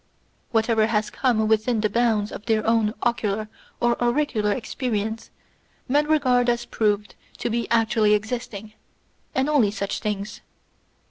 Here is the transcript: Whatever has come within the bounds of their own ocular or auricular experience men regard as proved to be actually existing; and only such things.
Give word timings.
Whatever 0.49 0.87
has 0.87 1.11
come 1.11 1.47
within 1.47 1.81
the 1.81 1.87
bounds 1.87 2.31
of 2.31 2.47
their 2.47 2.65
own 2.65 2.95
ocular 3.03 3.47
or 3.79 4.01
auricular 4.03 4.51
experience 4.51 5.29
men 5.87 6.07
regard 6.07 6.49
as 6.49 6.65
proved 6.65 7.13
to 7.37 7.51
be 7.51 7.69
actually 7.69 8.15
existing; 8.15 8.73
and 9.35 9.47
only 9.47 9.69
such 9.69 9.99
things. 9.99 10.41